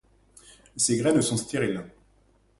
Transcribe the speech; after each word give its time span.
Ses 0.77 0.97
graines 0.97 1.21
sont 1.21 1.37
stériles. 1.37 1.83